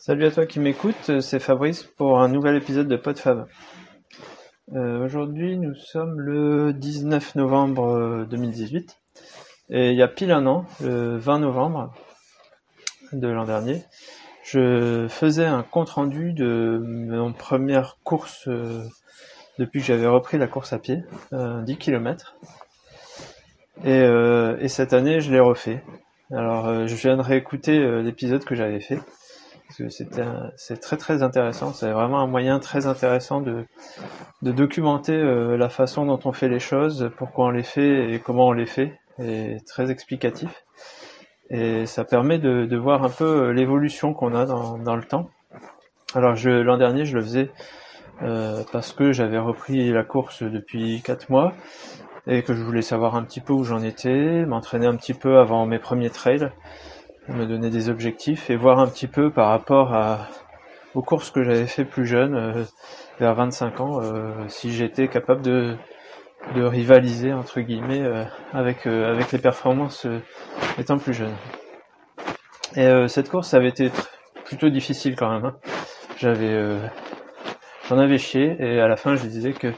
[0.00, 3.48] Salut à toi qui m'écoute, c'est Fabrice pour un nouvel épisode de PodFab.
[4.72, 8.96] Euh, Aujourd'hui, nous sommes le 19 novembre 2018
[9.72, 11.92] euh, et il y a pile un an, le 20 novembre
[13.12, 13.82] de l'an dernier,
[14.44, 18.84] je faisais un compte rendu de mon première course euh,
[19.58, 20.98] depuis que j'avais repris la course à pied,
[21.32, 22.36] 10 euh, km.
[23.84, 24.04] Et,
[24.64, 25.82] et cette année, je l'ai refait.
[26.30, 29.00] Alors, je viens de réécouter l'épisode que j'avais fait
[29.70, 31.72] c'est très très intéressant.
[31.72, 33.64] C'est vraiment un moyen très intéressant de,
[34.42, 38.18] de documenter euh, la façon dont on fait les choses, pourquoi on les fait et
[38.18, 40.64] comment on les fait, et très explicatif.
[41.50, 45.04] Et ça permet de, de voir un peu euh, l'évolution qu'on a dans, dans le
[45.04, 45.30] temps.
[46.14, 47.50] Alors l'an dernier, je le faisais
[48.22, 51.52] euh, parce que j'avais repris la course depuis 4 mois
[52.26, 55.38] et que je voulais savoir un petit peu où j'en étais, m'entraîner un petit peu
[55.38, 56.50] avant mes premiers trails
[57.32, 60.28] me donner des objectifs et voir un petit peu par rapport à,
[60.94, 62.64] aux courses que j'avais fait plus jeune, euh,
[63.20, 65.76] vers 25 ans, euh, si j'étais capable de,
[66.54, 70.06] de rivaliser entre guillemets euh, avec avec les performances
[70.78, 71.34] étant plus jeune.
[72.76, 73.90] Et cette course avait été
[74.44, 75.44] plutôt difficile quand même.
[75.46, 75.56] Hein.
[76.18, 76.78] J'avais
[77.88, 79.72] j'en avais chié et à la fin je disais que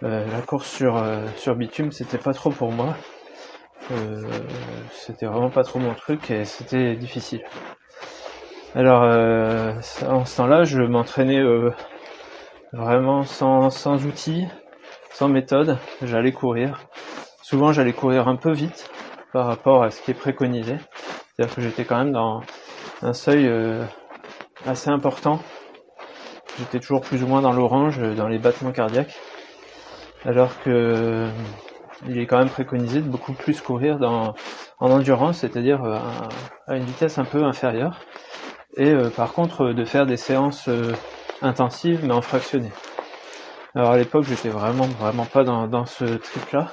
[0.00, 1.02] la course sur
[1.36, 2.96] sur bitume c'était pas trop pour moi
[4.90, 7.42] c'était vraiment pas trop mon truc et c'était difficile.
[8.74, 9.72] Alors euh,
[10.06, 11.70] en ce temps-là, je m'entraînais euh,
[12.72, 14.46] vraiment sans, sans outils,
[15.12, 15.78] sans méthode.
[16.02, 16.80] J'allais courir.
[17.42, 18.90] Souvent, j'allais courir un peu vite
[19.32, 20.76] par rapport à ce qui est préconisé.
[21.36, 22.42] C'est-à-dire que j'étais quand même dans
[23.02, 23.48] un seuil
[24.66, 25.40] assez important.
[26.58, 29.14] J'étais toujours plus ou moins dans l'orange, dans les battements cardiaques.
[30.24, 31.28] Alors que
[32.04, 34.34] il est quand même préconisé de beaucoup plus courir en
[34.90, 35.98] endurance, c'est-à-dire euh,
[36.66, 38.00] à, une vitesse un peu inférieure.
[38.76, 40.92] Et euh, par contre, de faire des séances euh,
[41.40, 42.70] intensives, mais en fractionné.
[43.74, 46.68] Alors à l'époque, j'étais vraiment, vraiment pas dans, dans ce trip-là.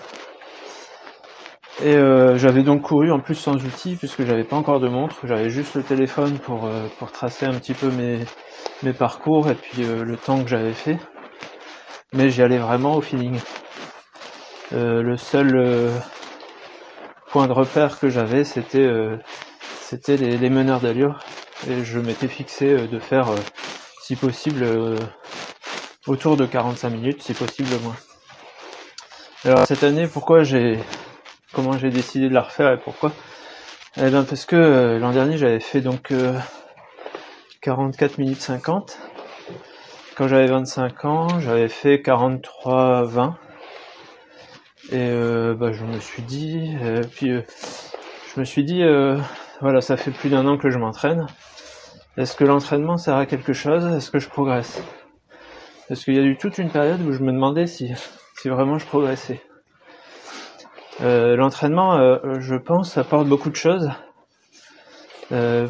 [1.83, 1.97] Et
[2.37, 5.75] j'avais donc couru en plus sans outils, puisque j'avais pas encore de montre, j'avais juste
[5.75, 8.19] le téléphone pour, pour tracer un petit peu mes,
[8.83, 10.97] mes parcours et puis le temps que j'avais fait.
[12.13, 13.37] Mais j'y allais vraiment au feeling.
[14.73, 15.91] Euh, le seul euh,
[17.27, 19.17] point de repère que j'avais, c'était euh,
[20.07, 21.19] les, meneurs d'allure.
[21.69, 23.27] Et je m'étais fixé de faire,
[24.01, 24.65] si possible,
[26.07, 27.95] autour de 45 minutes, si possible moins.
[29.45, 30.79] Alors cette année, pourquoi j'ai
[31.53, 33.13] comment j'ai décidé de la refaire et pourquoi?
[33.97, 36.11] Eh bien parce que l'an dernier j'avais fait donc
[37.61, 38.97] 44 minutes 50.
[40.15, 43.37] Quand j'avais 25 ans, j'avais fait 43 20
[44.93, 47.41] et euh, bah, je me suis dit, euh, puis euh,
[48.33, 48.83] je me suis dit,
[49.59, 51.25] voilà, ça fait plus d'un an que je m'entraîne.
[52.15, 53.85] Est-ce que l'entraînement sert à quelque chose?
[53.85, 54.83] Est-ce que je progresse?
[55.87, 57.91] Parce qu'il y a eu toute une période où je me demandais si,
[58.39, 59.41] si vraiment je progressais.
[60.99, 63.89] l'entraînement, je pense, apporte beaucoup de choses.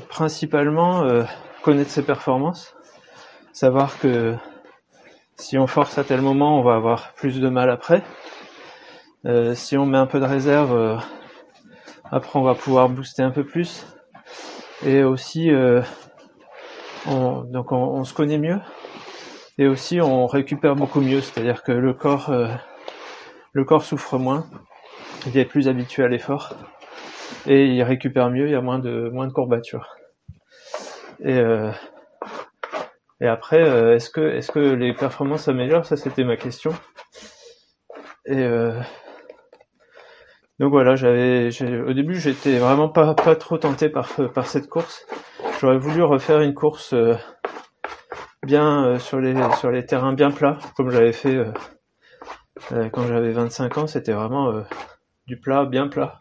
[0.09, 1.07] principalement,
[1.61, 2.75] connaître ses performances.
[3.53, 4.35] Savoir que
[5.37, 8.03] si on force à tel moment, on va avoir plus de mal après.
[9.25, 10.97] Euh, si on met un peu de réserve, euh,
[12.11, 13.85] après on va pouvoir booster un peu plus.
[14.85, 15.81] Et aussi, euh,
[17.07, 18.59] on, donc on, se connaît mieux.
[19.57, 21.21] Et aussi, on récupère beaucoup mieux.
[21.21, 22.33] C'est-à-dire que le corps,
[23.53, 24.45] le corps souffre moins.
[25.27, 26.55] Il est plus habitué à l'effort
[27.45, 28.47] et il récupère mieux.
[28.47, 29.95] Il y a moins de moins de courbatures.
[31.23, 31.39] Et
[33.21, 33.61] et après,
[33.95, 35.85] est-ce que est-ce que les performances s'améliorent?
[35.85, 36.73] Ça, c'était ma question.
[38.25, 38.45] Et
[40.59, 41.49] donc voilà, j'avais,
[41.81, 45.05] au début, j'étais vraiment pas, pas trop tenté par, par cette course.
[45.59, 47.15] J'aurais voulu refaire une course euh,
[48.43, 53.31] bien euh, sur les sur les terrains bien plats, comme j'avais fait euh, quand j'avais
[53.31, 53.87] 25 ans.
[53.87, 54.63] C'était vraiment
[55.25, 56.19] du plat, bien plat.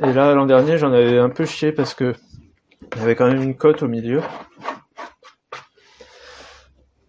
[0.00, 2.14] Et là, l'an dernier, j'en avais un peu chié parce que
[2.96, 4.22] il y avait quand même une côte au milieu.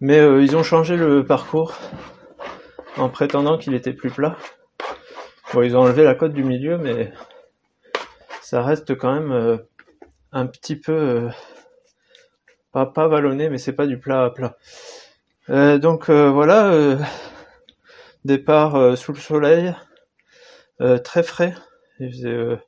[0.00, 1.74] Mais ils ont changé le parcours
[2.98, 4.36] en prétendant qu'il était plus plat.
[5.54, 7.12] Bon, ils ont enlevé la côte du milieu, mais
[8.40, 9.58] ça reste quand même euh,
[10.32, 11.28] un petit peu euh,
[12.72, 14.56] pas, pas vallonné, mais c'est pas du plat à plat.
[15.50, 16.96] Euh, donc voilà,
[18.24, 19.74] départ sous le soleil,
[21.04, 21.54] très frais,
[22.00, 22.58] il faisait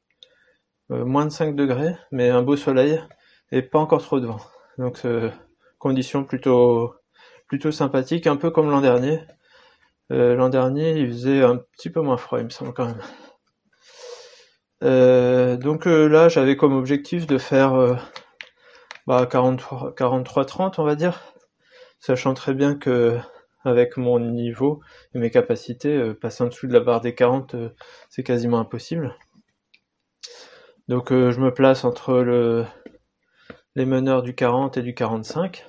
[0.91, 3.03] moins de 5 degrés, mais un beau soleil
[3.51, 4.41] et pas encore trop de vent.
[4.77, 5.01] Donc
[5.79, 6.95] conditions plutôt
[7.47, 9.21] plutôt sympathiques, un peu comme l'an dernier.
[10.13, 13.01] Euh, l'an dernier, il faisait un petit peu moins froid, il me semble quand même.
[14.83, 17.99] Euh, donc euh, là, j'avais comme objectif de faire
[19.07, 21.21] bah, 43-30 on va dire,
[22.01, 23.19] sachant très bien que
[23.65, 24.83] avec mon niveau
[25.15, 27.71] et mes capacités, passer en dessous de la barre des 40, euh,
[28.11, 29.17] c'est quasiment impossible.
[30.89, 32.67] Donc je me place entre le,
[33.75, 35.65] les meneurs du 40 et du 45,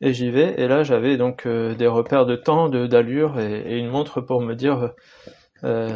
[0.00, 0.54] et j'y vais.
[0.60, 4.54] Et là j'avais donc des repères de temps, de d'allure et, une montre pour me
[4.54, 4.92] dire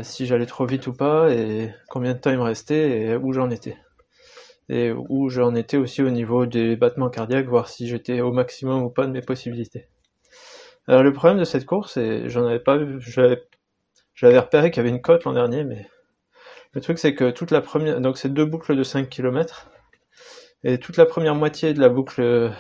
[0.02, 3.32] si j'allais trop vite ou pas, et combien de temps il me restait et où
[3.32, 3.76] j'en étais.
[4.68, 8.82] Et où j'en étais aussi au niveau des battements cardiaques, voir si j'étais au maximum
[8.84, 9.88] ou pas de mes possibilités.
[10.86, 14.80] Alors le problème de cette course, et j'en avais pas vu, j'avais repéré qu'il y
[14.80, 15.86] avait une côte l'an dernier, mais
[16.72, 19.70] le truc c'est que toute la première, donc c'est deux boucles de 5 km,
[20.64, 22.50] et toute la première moitié de la boucle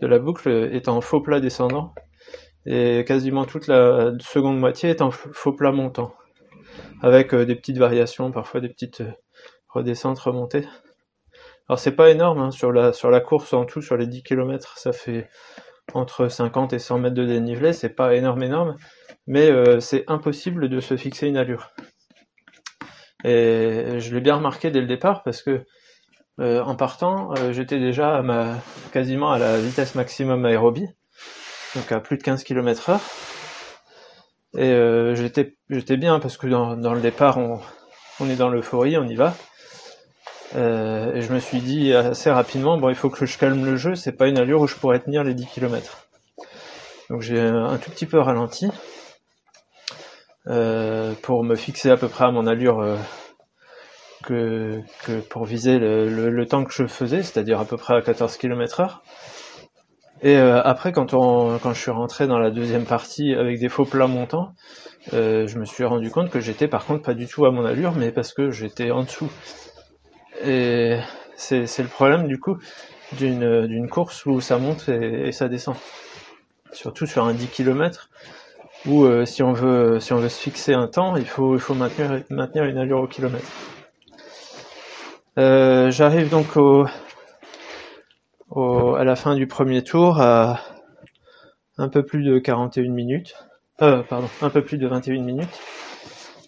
[0.00, 1.94] de la boucle est en faux plat descendant,
[2.66, 6.14] et quasiment toute la seconde moitié est en faux plat montant,
[7.02, 9.12] avec euh, des petites variations, parfois des petites euh,
[9.68, 10.66] redescentes, remontées.
[11.68, 14.22] Alors c'est pas énorme hein, sur la sur la course en tout, sur les 10
[14.22, 15.28] km, ça fait
[15.94, 18.76] entre 50 et 100 mètres de dénivelé, c'est pas énorme énorme,
[19.26, 21.72] mais euh, c'est impossible de se fixer une allure.
[23.24, 25.64] Et je l'ai bien remarqué dès le départ parce que
[26.38, 28.22] euh, en partant, euh, j'étais déjà
[28.92, 30.88] quasiment à la vitesse maximum aérobie,
[31.74, 33.00] donc à plus de 15 km heure.
[34.56, 37.60] Et j'étais, j'étais bien parce que dans, le départ, on,
[38.20, 39.34] on est dans l'euphorie, on y va.
[40.56, 43.76] Euh, et je me suis dit assez rapidement, bon, il faut que je calme le
[43.76, 46.08] jeu, c'est pas une allure où je pourrais tenir les 10 km.
[47.10, 48.68] Donc j'ai un tout petit peu ralenti
[50.46, 52.96] euh, pour me fixer à peu près à mon allure euh,
[54.28, 58.80] que, pour viser le, temps que je faisais, c'est-à-dire à peu près à 14 km
[58.80, 59.02] heure.
[60.20, 63.68] Et euh, après, quand, on, quand je suis rentré dans la deuxième partie avec des
[63.68, 64.52] faux plats montants,
[65.14, 67.64] euh, je me suis rendu compte que j'étais par contre pas du tout à mon
[67.64, 69.30] allure, mais parce que j'étais en dessous.
[70.44, 70.98] Et
[71.36, 72.58] c'est le problème du coup
[73.12, 75.76] d'une course où ça monte et, ça descend.
[76.72, 78.10] Surtout sur un 10 km
[78.86, 83.06] où euh, si on veut se fixer un temps, il faut maintenir une allure au
[83.06, 83.48] kilomètre.
[85.38, 86.86] Euh, J'arrive donc au,
[88.96, 90.60] à la fin du premier tour à
[91.76, 93.34] un peu plus de 41 minutes.
[93.80, 95.60] Euh, pardon, un peu plus de 21 minutes.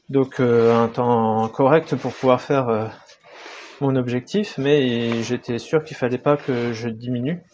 [0.08, 2.90] Donc euh, un temps correct pour pouvoir faire
[3.80, 7.44] mon objectif, mais j'étais sûr qu'il fallait pas que je diminue.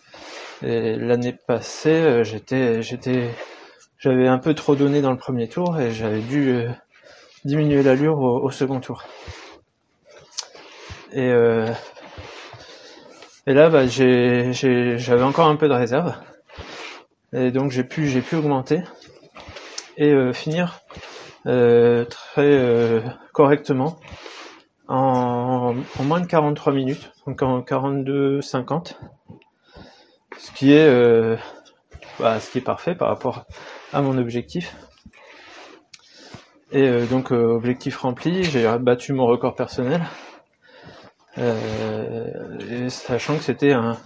[0.62, 3.28] L'année passée, j'étais, j'étais,
[3.98, 6.64] j'avais un peu trop donné dans le premier tour et j'avais dû
[7.44, 9.04] diminuer l'allure au, second tour.
[11.16, 11.68] Et, euh,
[13.48, 16.14] et là, bah, j'avais encore un peu de réserve.
[17.32, 18.82] Et donc j'ai pu, j'ai pu augmenter
[19.96, 20.80] et finir
[21.44, 23.02] très
[23.32, 23.98] correctement
[24.88, 28.94] en, moins de 43 minutes, donc en 42-50,
[30.38, 31.36] ce qui est euh,
[32.20, 33.46] bah, ce qui est parfait par rapport
[33.92, 34.76] à mon objectif.
[36.72, 40.02] Et euh, donc euh, objectif rempli, j'ai battu mon record personnel,
[41.38, 43.96] et sachant que c'était un,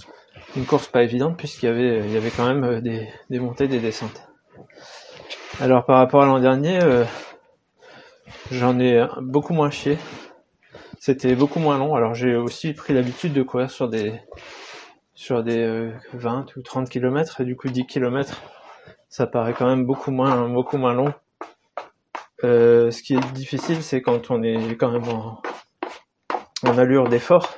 [0.56, 3.68] une course pas évidente puisqu'il y avait il y avait quand même des, des montées,
[3.68, 4.28] des descentes.
[5.60, 6.80] Alors par rapport à l'an dernier,
[8.50, 9.98] j'en ai beaucoup moins chié
[11.00, 11.94] c'était beaucoup moins long.
[11.96, 14.12] Alors j'ai aussi pris l'habitude de courir sur des
[15.14, 18.40] sur des 20 euh, ou 30 km et du coup 10 km
[19.08, 21.12] ça paraît quand même beaucoup moins beaucoup moins long.
[22.44, 25.42] Euh, ce qui est difficile c'est quand on est quand même en,
[26.62, 27.56] en allure d'effort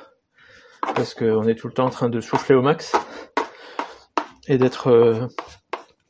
[0.95, 2.93] parce qu'on est tout le temps en train de souffler au max
[4.47, 5.27] et d'être euh,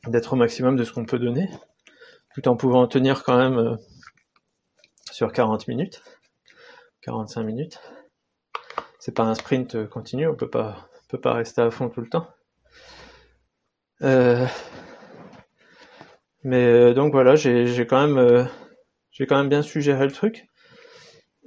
[0.06, 1.48] d'être au maximum de ce qu'on peut donner
[2.34, 3.76] tout en pouvant tenir quand même euh,
[5.10, 6.02] sur 40 minutes.
[7.02, 7.80] 45 minutes.
[8.98, 12.08] C'est pas un sprint continu, on peut pas, peut pas rester à fond tout le
[12.08, 12.26] temps.
[14.02, 14.46] Euh,
[16.42, 18.48] mais donc voilà, j'ai quand même,
[19.10, 20.48] j'ai quand même bien suggéré le truc,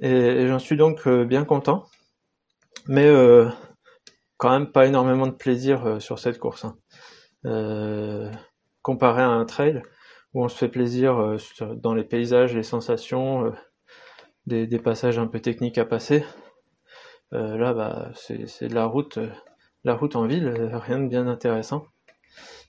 [0.00, 1.86] et, j'en suis donc bien content.
[2.86, 3.12] Mais
[4.36, 6.64] quand même pas énormément de plaisir sur cette course.
[6.64, 8.30] Hein.
[8.82, 9.82] comparé à un trail
[10.34, 11.36] où on se fait plaisir
[11.76, 13.52] dans les paysages, les sensations,
[14.48, 16.24] des, passages un peu techniques à passer.
[17.34, 19.30] Euh, là, bah, c'est de la route, euh,
[19.84, 21.86] la route en ville, euh, rien de bien intéressant.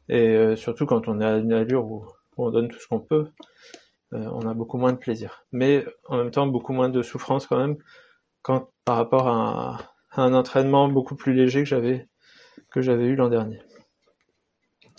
[0.09, 2.03] Et surtout quand on est à une allure où,
[2.35, 3.27] on donne tout ce qu'on peut,
[4.11, 5.45] on a beaucoup moins de plaisir.
[5.51, 7.77] Mais en même temps, beaucoup moins de souffrance quand même,
[8.85, 13.61] par rapport à, un entraînement beaucoup plus léger que j'avais eu l'an dernier.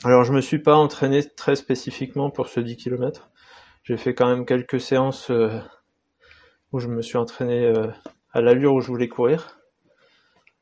[0.04, 3.28] Alors je me suis pas entraîné très spécifiquement pour ce 10 km.
[3.82, 5.30] J'ai fait quand même quelques séances
[6.72, 7.88] où je me suis entraîné euh,
[8.32, 9.58] à l'allure où je voulais courir.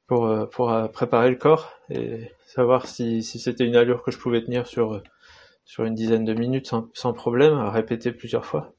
[0.06, 0.26] pour,
[0.92, 5.02] préparer le corps et savoir si c'était une allure que je pouvais tenir sur,
[5.68, 8.74] sur une dizaine de minutes sans, problème, à répéter plusieurs fois.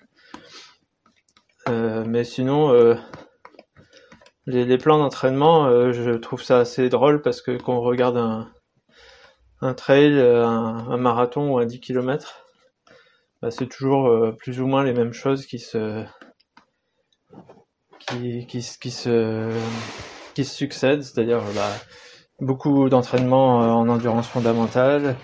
[1.70, 2.98] mais sinon,
[4.50, 8.18] les, plans d'entraînement, euh, je trouve ça assez drôle parce que quand on regarde
[9.62, 12.46] un, trail, euh, un, marathon ou un 10 km,
[13.42, 16.06] bah, c'est toujours euh, plus ou moins les mêmes choses qui se
[20.44, 21.70] succèdent, c'est-à-dire bah,
[22.40, 25.16] beaucoup d'entraînements en endurance fondamentale,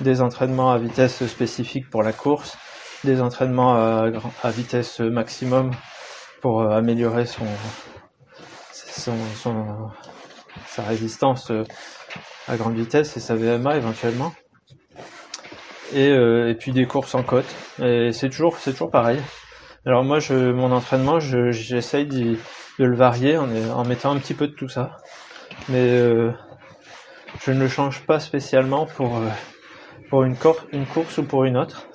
[0.00, 2.56] des entraînements à vitesse spécifique pour la course,
[3.04, 4.10] des entraînements à,
[4.42, 5.70] à vitesse maximum
[6.40, 7.46] pour améliorer son,
[8.92, 9.16] son,
[10.66, 11.64] sa résistance euh,
[12.48, 14.32] à grande vitesse et sa VMA éventuellement.
[15.92, 17.46] Et, euh, et puis des courses en côte.
[17.80, 19.20] Et c'est toujours, c'est toujours pareil.
[19.84, 22.38] Alors moi, je, mon entraînement, j'essaye de
[22.78, 24.96] le varier en, en, mettant un petit peu de tout ça.
[25.68, 26.32] Mais euh,
[27.44, 29.20] je ne le change pas spécialement pour,
[30.08, 31.86] pour une, course ou pour une autre.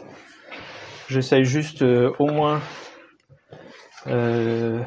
[1.10, 2.62] J'essaye juste au moins
[4.08, 4.82] euh,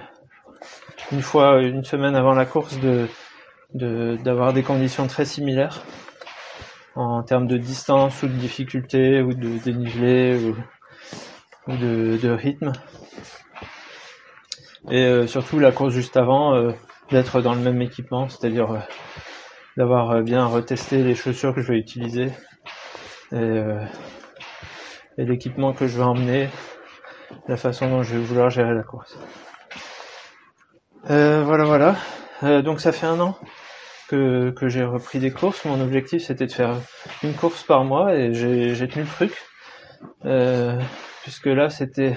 [1.12, 3.09] une fois, une semaine avant la course, de
[3.75, 5.83] d'avoir des conditions très similaires
[6.95, 10.38] en termes de distance ou de difficulté ou de dénivelé
[11.66, 12.73] ou, de, rythme.
[14.90, 16.71] Et euh, surtout la course juste avant, euh,
[17.11, 18.78] d'être dans le même équipement, c'est-à-dire euh,
[19.76, 22.31] d'avoir bien retesté les chaussures que je vais utiliser
[23.33, 23.62] et,
[25.19, 26.49] et l'équipement que je vais emmener,
[27.49, 29.16] la façon dont je vais vouloir gérer la course.
[31.11, 31.97] Euh, voilà, voilà.
[32.43, 33.37] Euh, donc ça fait un an
[34.09, 35.64] que, que j'ai repris des courses.
[35.64, 36.76] Mon objectif c'était de faire
[37.23, 39.33] une course par mois et j'ai tenu le truc.
[40.25, 40.81] Euh,
[41.23, 42.16] puisque là c'était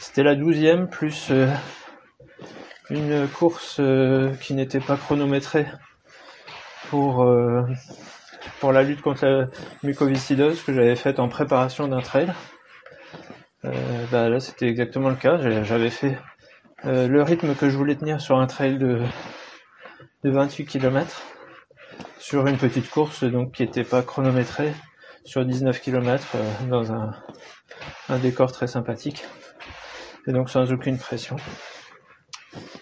[0.00, 1.48] c'était la douzième plus euh,
[2.90, 3.80] une course
[4.40, 5.66] qui n'était pas chronométrée
[6.90, 7.24] pour
[8.60, 9.46] pour la lutte contre la
[9.82, 12.32] mucoviscidose que j'avais faite en préparation d'un trail.
[13.62, 15.38] bah là c'était exactement le cas.
[15.62, 16.18] J'avais fait
[16.84, 19.00] euh, le rythme que je voulais tenir sur un trail de,
[20.24, 21.22] de 28 km
[22.18, 24.72] sur une petite course donc qui n'était pas chronométrée
[25.24, 27.14] sur 19 km euh, dans un,
[28.08, 29.24] un, décor très sympathique
[30.26, 31.36] et donc sans aucune pression.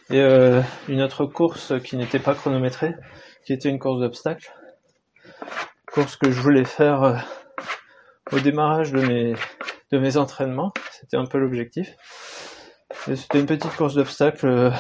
[0.09, 2.95] Et euh, une autre course qui n'était pas chronométrée,
[3.45, 4.51] qui était une course d'obstacles,
[5.93, 7.17] course que je voulais faire euh,
[8.33, 9.35] au démarrage de mes,
[9.91, 11.97] de mes entraînements, c'était un peu l'objectif.
[13.07, 14.71] C'était une petite course d'obstacles euh,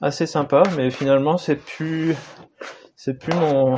[0.00, 2.14] assez sympa, mais finalement c'est plus
[2.94, 3.76] c'est plus mon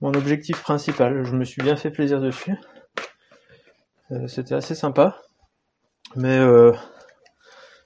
[0.00, 1.24] mon objectif principal.
[1.24, 2.56] Je me suis bien fait plaisir dessus.
[4.10, 5.18] Euh, c'était assez sympa,
[6.14, 6.72] mais euh,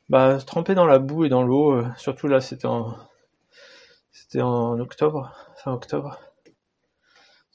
[0.08, 2.96] bah tremper dans la boue et dans l'eau, surtout là c'était en
[4.10, 6.18] c'était en octobre, fin octobre.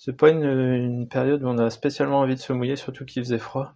[0.04, 3.38] C'est pas une, période où on a spécialement envie de se mouiller, surtout qu'il faisait
[3.38, 3.76] froid.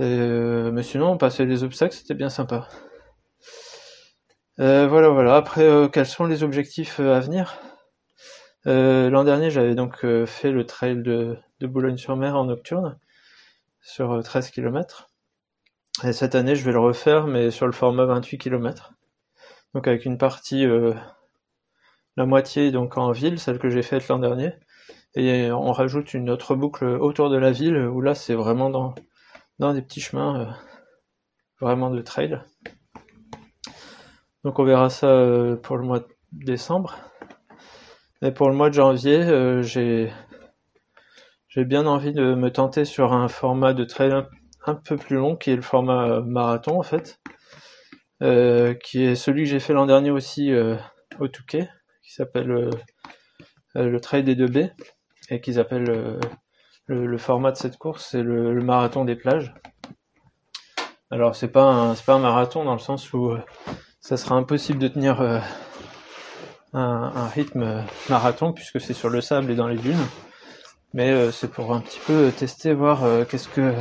[0.00, 2.68] Euh, mais sinon, passer les obstacles, c'était bien sympa.
[4.60, 5.34] Euh, voilà, voilà.
[5.34, 7.58] Après, euh, quels sont les objectifs à venir?
[8.66, 12.98] L'an dernier, j'avais donc fait le trail de, Boulogne-sur-Mer en nocturne,
[13.80, 15.08] sur 13 km.
[16.04, 18.92] Et cette année, je vais le refaire, mais sur le format 28 km.
[19.72, 20.66] Donc avec une partie,
[22.18, 24.52] la moitié donc en ville, celle que j'ai faite l'an dernier.
[25.14, 28.94] Et on rajoute une autre boucle autour de la ville, où là, c'est vraiment dans
[29.58, 30.52] dans des petits chemins euh,
[31.60, 32.40] vraiment de trail.
[34.44, 36.98] Donc on verra ça euh, pour le mois de décembre.
[38.22, 40.12] Et pour le mois de janvier, euh, j'ai
[41.48, 44.12] j'ai bien envie de me tenter sur un format de trail
[44.66, 47.20] un, peu plus long, qui est le format marathon en fait,
[48.20, 50.50] qui est celui que j'ai fait l'an dernier aussi
[51.20, 51.68] au Touquet,
[52.02, 52.70] qui s'appelle
[53.74, 54.70] le trail des 2B,
[55.32, 56.20] et qu'ils appellent
[56.86, 59.54] le, format de cette course, c'est le, marathon des plages.
[61.10, 63.40] Alors c'est pas un, pas un marathon dans le sens où euh,
[64.00, 65.38] ça sera impossible de tenir euh,
[66.72, 70.06] un, rythme marathon puisque c'est sur le sable et dans les dunes.
[70.94, 73.74] Mais euh, c'est pour un petit peu tester, voir qu'est-ce que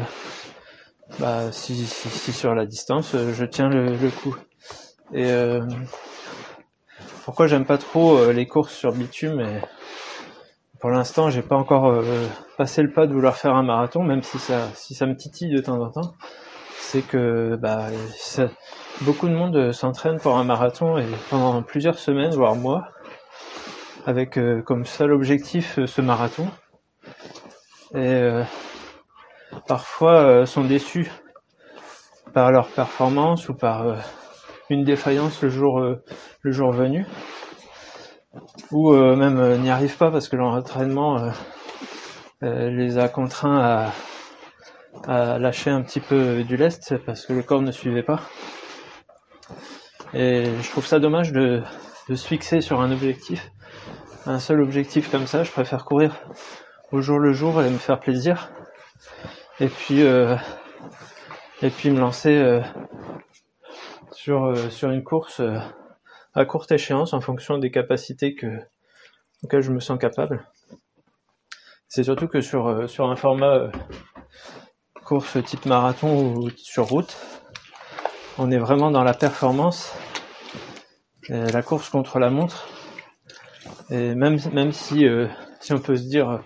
[1.19, 4.35] bah, si, si, sur la distance je tiens le, le coup.
[5.13, 5.29] Et
[7.25, 9.61] pourquoi j'aime pas trop les courses sur bitume et
[10.81, 12.03] pour l'instant, j'ai pas encore euh,
[12.57, 15.53] passé le pas de vouloir faire un marathon, même si ça, si ça me titille
[15.53, 16.15] de temps en temps.
[16.79, 17.85] C'est que bah,
[19.01, 22.87] beaucoup de monde s'entraîne pour un marathon et pendant plusieurs semaines, voire mois,
[24.07, 26.47] avec euh, comme seul objectif euh, ce marathon.
[27.93, 28.23] Et
[29.67, 31.11] parfois sont déçus
[32.33, 33.97] par leur performance ou par
[34.69, 37.05] une défaillance le jour le jour venu,
[38.71, 41.31] ou même n'y arrive pas parce que l'entraînement
[42.41, 43.91] les a contraints à,
[45.07, 48.21] à lâcher un petit peu du lest parce que le corps ne suivait pas.
[50.13, 51.61] Et je trouve ça dommage de,
[52.09, 53.51] de se fixer sur un objectif,
[54.25, 55.43] un seul objectif comme ça.
[55.43, 56.13] Je préfère courir
[56.91, 58.51] au jour le jour et me faire plaisir.
[59.59, 60.35] Et puis, euh,
[61.61, 62.61] et puis me lancer euh,
[64.11, 65.41] sur, euh, sur une course
[66.33, 68.47] à courte échéance en fonction des capacités que,
[69.43, 70.45] auxquelles je me sens capable.
[71.87, 73.69] C'est surtout que sur, sur un format
[75.03, 77.17] course type marathon ou sur route,
[78.37, 79.93] on est vraiment dans la performance,
[81.27, 82.69] la course contre la montre.
[83.89, 85.05] Et même, même si,
[85.59, 86.41] si on peut se dire,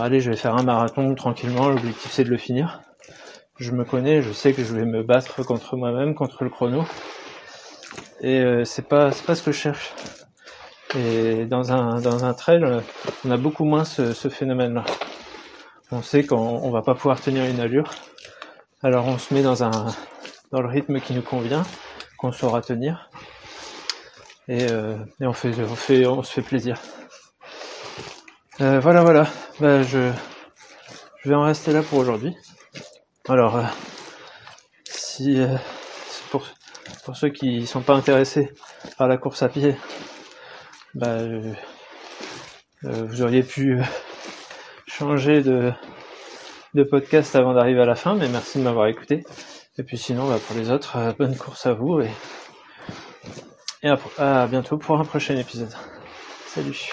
[0.00, 2.80] allez, je vais faire un marathon tranquillement, l'objectif c'est de le finir.
[3.58, 6.84] Je me connais, je sais que je vais me battre contre moi-même, contre le chrono.
[8.22, 9.92] Et euh, c'est pas c'est pas ce que je cherche.
[10.96, 12.62] Et dans un dans un trail,
[13.24, 14.84] on a beaucoup moins ce, ce phénomène-là.
[15.90, 17.90] On sait qu'on va pas pouvoir tenir une allure.
[18.82, 19.94] Alors on se met dans un
[20.50, 21.64] dans le rythme qui nous convient,
[22.18, 23.10] qu'on saura tenir.
[24.48, 26.78] Et, euh, et on fait on fait on se fait plaisir.
[28.60, 29.26] Euh, voilà, voilà.
[29.60, 30.12] Bah, je,
[31.22, 32.36] je vais en rester là pour aujourd'hui.
[33.28, 33.62] Alors, euh,
[34.84, 35.56] si euh,
[36.30, 36.44] pour,
[37.04, 38.52] pour ceux qui sont pas intéressés
[38.96, 39.76] par la course à pied,
[40.94, 41.18] bah,
[42.82, 43.80] vous auriez pu
[44.86, 45.72] changer de,
[46.74, 49.24] de podcast avant d'arriver à la fin, mais merci de m'avoir écouté.
[49.78, 52.10] Et puis sinon, bah, pour les autres, bonne course à vous et,
[53.82, 55.72] et à bientôt pour un prochain épisode.
[56.46, 56.90] Salut